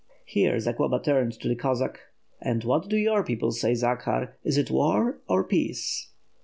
[0.25, 1.99] ''Here Zagloba turned to the Cossack.
[2.41, 4.33] "And what do your people say, Zakhar?
[4.43, 6.09] Is it war or peace?"